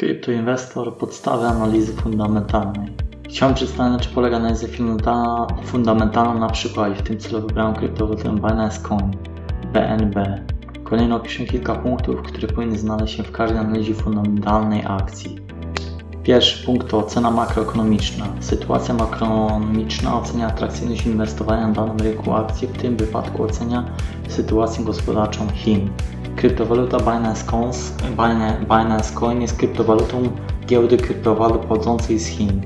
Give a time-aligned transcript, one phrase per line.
[0.00, 2.88] Kryptoinwestor podstawy analizy fundamentalnej.
[3.28, 4.66] Chciałem przedstawić, na czym polega analiza
[5.64, 6.94] fundamentalna na przykładzie.
[6.94, 9.10] W tym celu wybrałem kryptowalutę Binance Coin,
[9.72, 10.44] BNB.
[10.84, 15.36] Kolejno opiszę kilka punktów, które powinny znaleźć się w każdej analizie fundamentalnej akcji.
[16.22, 18.26] Pierwszy punkt to ocena makroekonomiczna.
[18.40, 23.84] Sytuacja makroekonomiczna ocenia atrakcyjność inwestowania na danym rynku akcji, w tym wypadku ocenia
[24.28, 25.90] sytuację gospodarczą Chin.
[26.40, 27.92] Kryptowaluta Binance, Coins,
[28.62, 30.22] Binance Coin jest kryptowalutą
[30.66, 32.60] giełdy kryptowalut pochodzącej z Chin.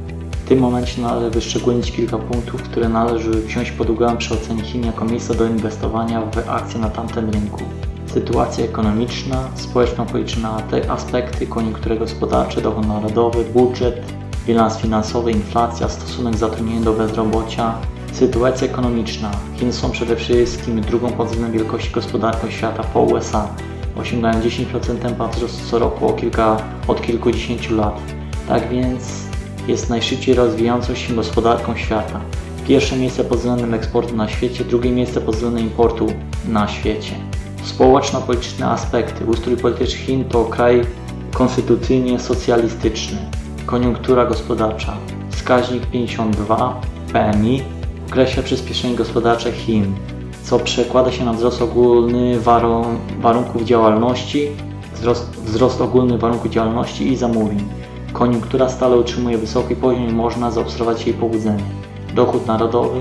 [0.44, 4.86] W tym momencie należy wyszczególnić kilka punktów, które należy wziąć pod uwagę przy ocenie Chin
[4.86, 7.62] jako miejsca do inwestowania w akcje na tamtym rynku.
[8.06, 10.48] Sytuacja ekonomiczna, społeczno-polityczne
[10.88, 14.12] aspekty, koniunktury gospodarcze, dochód narodowy, budżet,
[14.46, 17.74] bilans finansowy, inflacja, stosunek zatrudnienia do bezrobocia.
[18.14, 19.30] Sytuacja ekonomiczna.
[19.56, 23.48] Chiny są przede wszystkim drugą pod względem wielkości gospodarką świata po USA.
[23.96, 26.56] Osiągają 10% tempa wzrostu co roku o kilka,
[26.88, 28.00] od kilkudziesięciu lat.
[28.48, 29.02] Tak więc
[29.68, 32.20] jest najszybciej rozwijającą się gospodarką świata.
[32.68, 36.06] Pierwsze miejsce pod względem eksportu na świecie, drugie miejsce pod względem importu
[36.48, 37.12] na świecie.
[37.64, 39.24] Społeczno-polityczne aspekty.
[39.24, 40.80] Ustrój polityczny Chin to kraj
[41.32, 43.18] konstytucyjnie socjalistyczny.
[43.66, 44.96] Koniunktura gospodarcza.
[45.30, 46.80] Wskaźnik 52
[47.12, 47.62] PMI
[48.08, 49.94] określa przyspieszenie gospodarcze Chin,
[50.42, 52.40] co przekłada się na wzrost ogólny
[53.20, 54.48] warunków działalności,
[54.94, 57.68] wzrost, wzrost ogólny warunków działalności i zamówień.
[58.12, 61.64] Koniunktura stale utrzymuje wysoki poziom i można zaobserwować jej pobudzenie.
[62.14, 63.00] Dochód narodowy,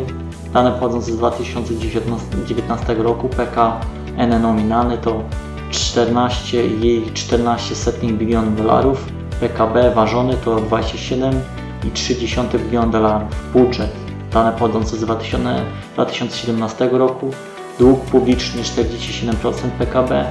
[0.53, 5.23] dane pochodzące z 2019 roku, PKN nominalny to
[5.71, 9.05] 14,14 bilionów dolarów,
[9.39, 13.29] PKB ważony to 27,3 bilion dolarów.
[13.53, 14.02] Budżet,
[14.33, 17.31] dane pochodzące z 2017 roku,
[17.79, 19.33] dług publiczny 47%
[19.79, 20.29] PKB,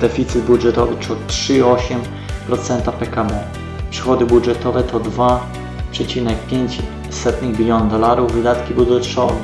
[0.00, 3.44] deficyt budżetowy to 3,8% PKB.
[3.90, 8.74] Przychody budżetowe to 2,5 bilion dolarów, wydatki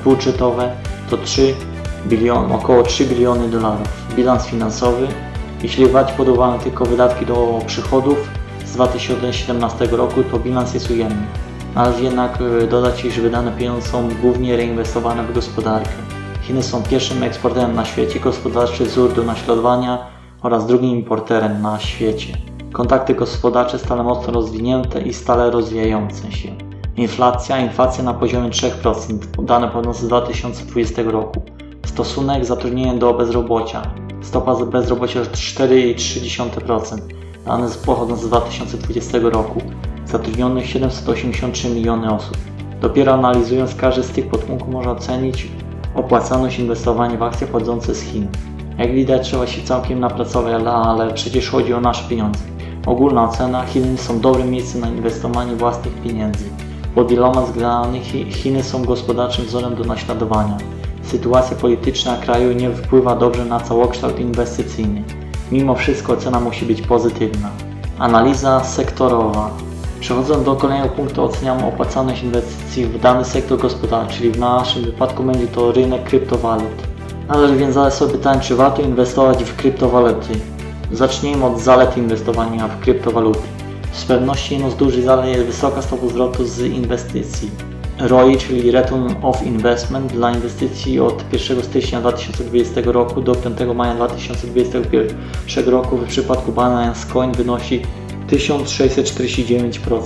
[0.04, 0.76] budżetowe
[1.10, 1.54] to 3
[2.06, 3.88] bilion, około 3 biliony dolarów.
[4.16, 5.08] Bilans finansowy,
[5.62, 8.28] jeśli brać pod uwagę tylko wydatki do przychodów
[8.66, 11.45] z 2017 roku, to bilans jest ujemny.
[11.76, 15.90] Należy jednak e, dodać, iż wydane pieniądze są głównie reinwestowane w gospodarkę.
[16.42, 19.98] Chiny są pierwszym eksporterem na świecie, gospodarczy wzór do naśladowania
[20.42, 22.36] oraz drugim importerem na świecie.
[22.72, 26.48] Kontakty gospodarcze stale mocno rozwinięte i stale rozwijające się.
[26.96, 31.42] Inflacja, inflacja na poziomie 3%, dane z 2020 roku.
[31.86, 33.82] Stosunek zatrudnienia do bezrobocia.
[34.22, 36.98] Stopa bezrobocia 4,3%,
[37.46, 39.60] dane pochodzące z 2020 roku.
[40.16, 42.36] Zatrudnionych 783 miliony osób.
[42.80, 45.48] Dopiero analizując każdy z tych podpunktów można ocenić
[45.94, 48.28] opłacalność inwestowania w akcje pochodzące z Chin.
[48.78, 52.40] Jak widać trzeba się całkiem napracować, ale przecież chodzi o nasze pieniądze.
[52.86, 56.44] Ogólna ocena Chiny są dobrym miejscem na inwestowanie własnych pieniędzy.
[56.94, 58.00] Pod wieloma względami
[58.30, 60.56] Chiny są gospodarczym wzorem do naśladowania.
[61.02, 65.04] Sytuacja polityczna kraju nie wpływa dobrze na całokształt inwestycyjny.
[65.52, 67.50] Mimo wszystko ocena musi być pozytywna.
[67.98, 69.65] Analiza sektorowa.
[70.00, 75.22] Przechodząc do kolejnego punktu oceniamy opłacalność inwestycji w dany sektor gospodarczy, czyli w naszym wypadku
[75.22, 76.82] będzie to rynek kryptowalut.
[77.28, 80.32] Należy więc zadać sobie pytanie, czy warto inwestować w kryptowaluty.
[80.92, 83.40] Zacznijmy od zalet inwestowania w kryptowaluty.
[83.92, 87.50] Z pewnością jedną z dużych zalet jest wysoka stopa zwrotu z inwestycji.
[87.98, 93.94] ROI, czyli Return of Investment dla inwestycji od 1 stycznia 2020 roku do 5 maja
[93.94, 97.82] 2021 roku w przypadku Binance Coin wynosi
[98.30, 100.00] 1649%.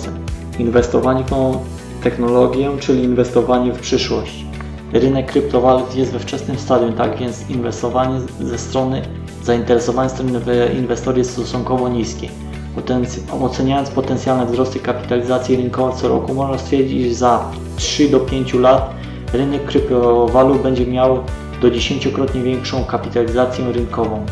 [0.59, 4.45] Inwestowanie w technologię, czyli inwestowanie w przyszłość.
[4.93, 9.03] Rynek kryptowalut jest we wczesnym stadium, tak więc inwestowanie ze strony
[9.45, 10.41] zainteresowanie strony
[10.79, 12.29] inwestorów jest stosunkowo niskie.
[12.75, 18.55] Potenc oceniając potencjalne wzrosty kapitalizacji rynkowej co roku, można stwierdzić, że za 3 do 5
[18.55, 18.95] lat
[19.33, 21.19] rynek kryptowalut będzie miał
[21.63, 24.27] do 10-krotnie większą kapitalizację rynkową.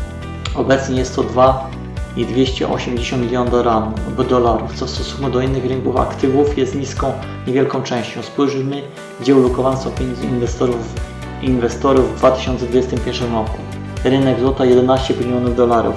[0.55, 1.23] Obecnie jest to
[2.25, 3.51] 2,280 milionów
[4.29, 7.13] dolarów, co w stosunku do innych rynków aktywów jest niską,
[7.47, 8.21] niewielką częścią.
[8.21, 8.81] Spójrzmy,
[9.21, 10.93] gdzie ulokowane są pieniądze inwestorów,
[11.41, 13.57] inwestorów w 2021 roku.
[14.03, 15.95] Rynek złota 11 bilionów dolarów,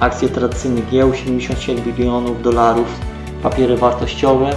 [0.00, 2.86] akcje tradycyjnych giełd 77 bilionów dolarów,
[3.42, 4.50] papiery wartościowe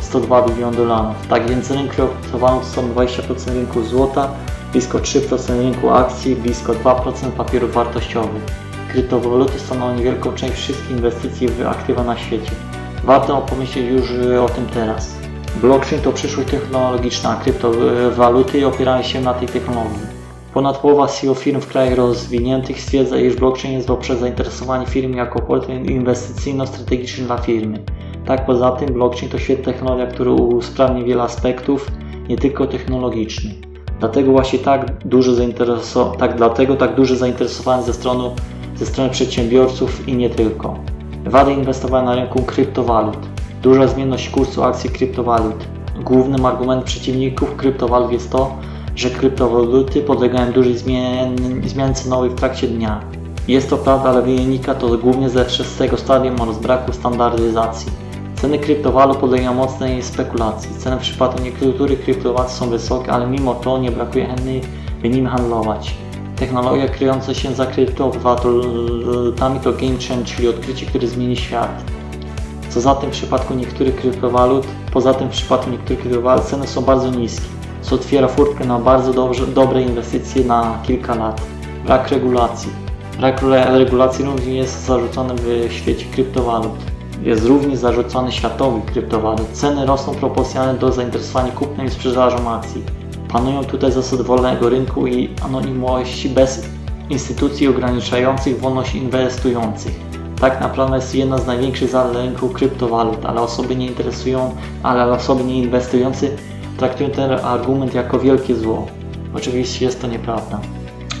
[0.00, 1.16] 102 biliony dolarów.
[1.28, 4.28] Tak więc rynki kryptowalut są 20% rynku złota,
[4.72, 8.69] blisko 3% rynku akcji, blisko 2% papierów wartościowych.
[8.92, 12.50] Kryptowaluty stanowią niewielką część wszystkich inwestycji w aktywa na świecie.
[13.04, 14.10] Warto pomyśleć już
[14.40, 15.14] o tym teraz.
[15.60, 20.20] Blockchain to przyszłość technologiczna, a kryptowaluty opierają się na tej technologii.
[20.54, 25.40] Ponad połowa CEO firm w krajach rozwiniętych stwierdza, iż blockchain jest dobrze zainteresowany firm jako
[25.42, 27.84] portfel inwestycyjno-strategiczny dla firmy.
[28.26, 31.90] Tak poza tym blockchain to świetna technologia, która usprawni wiele aspektów,
[32.28, 33.50] nie tylko technologiczny.
[34.00, 38.30] Dlatego właśnie tak duże zainteresowanie, tak, dlatego tak duże zainteresowanie ze strony,
[38.80, 40.78] ze strony przedsiębiorców i nie tylko.
[41.24, 43.18] Wady inwestowania na rynku kryptowalut.
[43.62, 45.54] Duża zmienność kursu akcji kryptowalut.
[46.04, 48.56] Głównym argumentem przeciwników kryptowalut jest to,
[48.96, 51.36] że kryptowaluty podlegają dużej zmian,
[51.66, 53.00] zmianie cenowej w trakcie dnia.
[53.48, 57.92] Jest to prawda, ale wynika to głównie ze wczesnego stadium oraz braku standaryzacji.
[58.34, 60.70] Ceny kryptowalut podlegają mocnej spekulacji.
[60.78, 64.62] Ceny w przypadku niektórych kryptowalut są wysokie, ale mimo to nie brakuje chętnych,
[65.02, 65.94] by nim handlować.
[66.40, 71.84] Technologia kryjąca się za kryptowalutami to game change, czyli odkrycie, które zmieni świat.
[72.68, 76.82] Co za tym w przypadku niektórych kryptowalut, poza tym w przypadku niektórych kryptowalut ceny są
[76.82, 77.46] bardzo niskie,
[77.82, 81.42] co otwiera furtkę na bardzo dobrze, dobre inwestycje na kilka lat.
[81.84, 82.70] Brak regulacji.
[83.18, 86.72] Brak regulacji również jest zarzucony w świecie kryptowalut.
[87.22, 89.48] Jest również zarzucony światowy kryptowalut.
[89.52, 92.99] Ceny rosną proporcjonalnie do zainteresowania kupnem i sprzedażą akcji.
[93.32, 96.66] Panują tutaj zasady wolnego rynku i anonimowości bez
[97.10, 100.00] instytucji ograniczających wolność inwestujących.
[100.40, 105.44] Tak naprawdę jest jedna z największych zalet rynku kryptowalut, ale osoby nie interesują, ale osoby
[105.44, 106.26] nie inwestujące
[106.76, 108.86] traktują ten argument jako wielkie zło.
[109.34, 110.60] Oczywiście jest to nieprawda.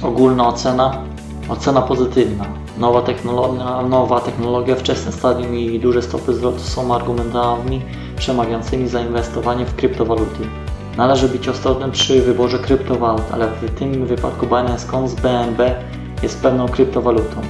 [0.02, 1.02] Ogólna ocena,
[1.48, 2.44] ocena pozytywna.
[2.78, 7.82] Nowa technologia, nowa technologia, wczesne stadium i duże stopy zwrotu są argumentami
[8.16, 10.69] przemawiającymi za inwestowanie w kryptowaluty.
[11.00, 15.74] Należy być ostrożnym przy wyborze kryptowalut, ale w tym wypadku Binance Coin z BNB
[16.22, 17.40] jest pewną kryptowalutą.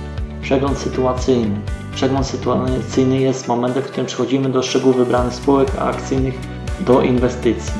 [0.43, 1.61] Przegląd sytuacyjny.
[1.95, 6.35] Przegląd sytuacyjny jest momentem, w którym przechodzimy do szczegółów wybranych spółek akcyjnych
[6.81, 7.75] do inwestycji.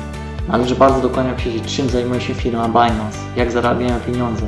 [0.47, 4.47] Należy bardzo dokładnie określić, czym zajmuje się firma Binance, jak zarabiają pieniądze,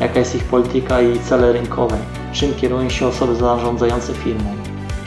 [0.00, 1.96] jaka jest ich polityka i cele rynkowe,
[2.32, 4.61] czym kierują się osoby zarządzające firmą.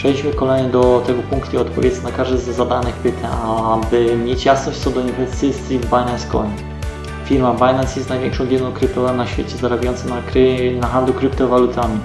[0.06, 3.32] Przejdźmy kolejnie do tego punktu i odpowiedz na każde z zadanych pytań,
[3.72, 6.52] aby mieć jasność co do inwestycji w Binance Coin.
[7.26, 12.00] Firma Binance jest największą giełdą kryptowalutą na świecie, zarabiającą na, kry, na handlu kryptowalutami.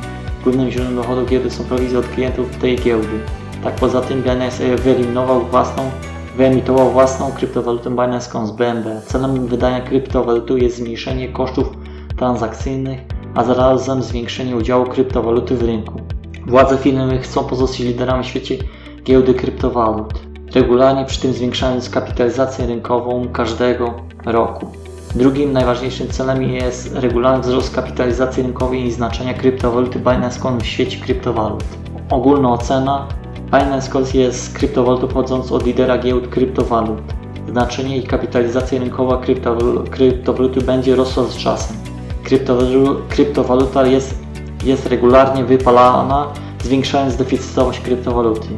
[0.44, 3.20] Głównym źródłem dochodu giełdy są prowizje od klientów tej giełdy.
[3.64, 5.91] Tak poza tym Binance wyeliminował własną,
[6.37, 9.02] wyemitował własną kryptowalutę Binance z BNB.
[9.06, 11.69] Celem wydania kryptowaluty jest zmniejszenie kosztów
[12.17, 13.00] transakcyjnych,
[13.35, 16.00] a zarazem zwiększenie udziału kryptowaluty w rynku.
[16.50, 18.56] Władze firmy chcą pozostać liderami w świecie
[19.05, 20.14] giełdy kryptowalut,
[20.55, 23.94] regularnie przy tym zwiększając kapitalizację rynkową każdego
[24.26, 24.67] roku.
[25.14, 30.99] Drugim najważniejszym celem jest regularny wzrost kapitalizacji rynkowej i znaczenia kryptowaluty Binance Coin w świecie
[31.00, 31.64] kryptowalut.
[32.11, 33.08] Ogólna ocena
[33.44, 36.99] Binance Coin jest kryptowalutą pochodzącą od lidera giełd kryptowalut.
[37.49, 39.20] Znaczenie i kapitalizacja rynkowa
[39.91, 41.76] kryptowaluty będzie rosła z czasem.
[43.08, 44.14] Kryptowaluta jest,
[44.64, 46.26] jest regularnie wypalana,
[46.64, 48.48] zwiększając deficytowość kryptowaluty.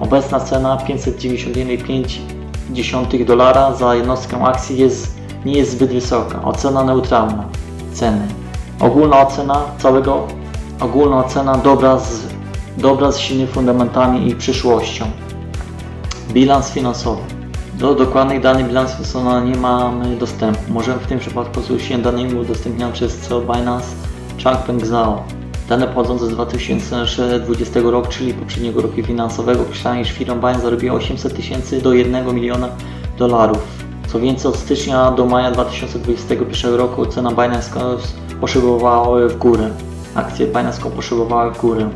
[0.00, 5.14] Obecna cena 591,5 dolara za jednostkę akcji jest
[5.44, 6.42] nie jest zbyt wysoka.
[6.42, 7.44] Ocena neutralna
[7.92, 8.28] ceny.
[8.80, 10.26] Ogólna ocena całego,
[10.80, 12.20] ogólna ocena dobra z,
[12.78, 15.04] dobra z silnymi fundamentami i przyszłością.
[16.32, 17.22] Bilans finansowy.
[17.78, 20.60] Do dokładnych danych bilansu finansowy nie mamy dostępu.
[20.68, 23.86] Możemy w tym przypadku posłużyć się danymi udostępnionymi przez CEO Binance
[24.44, 25.33] Changpeng Zhao.
[25.68, 31.36] Dane pochodzące z 2020 roku, czyli poprzedniego roku finansowego, określają, iż firma Binance zarobiła 800
[31.36, 32.68] tysięcy do 1 miliona
[33.18, 33.84] dolarów
[34.14, 37.70] co więcej, od stycznia do maja 2021 roku cena Binance
[38.40, 39.70] poszybowała w górę.
[40.14, 41.90] Akcje Binance poszybowały w górę.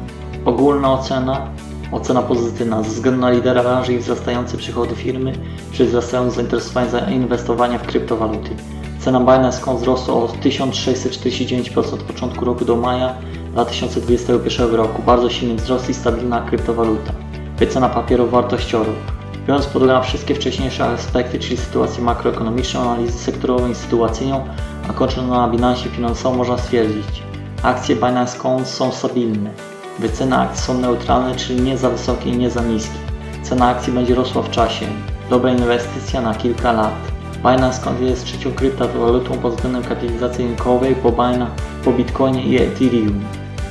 [0.44, 1.50] Ogólna ocena,
[1.92, 5.32] ocena pozytywna ze względu na lidera branży i wzrastające przychody firmy,
[5.72, 8.50] czy wzrastające zainteresowanie zainwestowania w kryptowaluty.
[8.98, 13.14] Cena Binance wzrosła o 1649% od początku roku do maja
[13.52, 15.02] 2021 roku.
[15.02, 17.12] Bardzo silny wzrost i stabilna kryptowaluta.
[17.58, 19.18] Wycena papierów wartościowych.
[19.46, 24.44] Biorąc pod uwagę wszystkie wcześniejsze aspekty, czyli sytuację makroekonomiczną, analizę sektorową i sytuacyjną,
[24.90, 27.22] a kończąc na bilansie finansowym można stwierdzić,
[27.62, 29.50] akcje Binance Coin są stabilne,
[29.98, 32.98] wyceny akcji są neutralne, czyli nie za wysokie i nie za niskie.
[33.42, 34.86] Cena akcji będzie rosła w czasie.
[35.30, 37.07] Dobra inwestycja na kilka lat.
[37.38, 41.52] Binance Coin jest trzecią kryptowalutą pod względem kapitalizacji rynkowej po, Binance,
[41.84, 43.20] po Bitcoinie i Ethereum.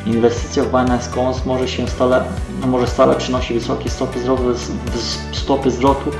[0.05, 2.23] Inwestycja w Binance Coins może się stale,
[2.67, 4.43] może stale przynosić wysokie stopy zwrotu,
[5.31, 6.11] stopy zwrotu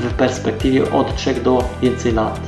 [0.00, 2.40] w perspektywie od 3 do więcej lat.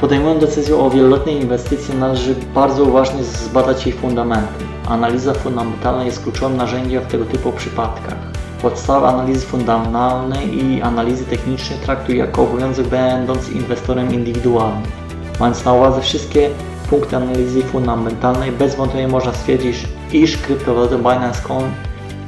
[0.00, 4.64] Podejmując decyzję o wieloletniej inwestycji należy bardzo uważnie zbadać jej fundamenty.
[4.88, 8.35] Analiza fundamentalna jest kluczowym narzędziem w tego typu przypadkach.
[8.62, 14.82] Podstawę analizy fundamentalnej i analizy technicznej traktuję jako obowiązek będąc inwestorem indywidualnym.
[15.40, 16.50] Mając na uwadze wszystkie
[16.90, 21.70] punkty analizy fundamentalnej bez wątpienia można stwierdzić, iż kryptowaluta Binance Coin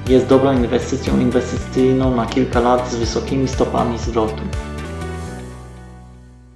[0.08, 4.42] jest dobrą inwestycją inwestycyjną na kilka lat z wysokimi stopami zwrotu.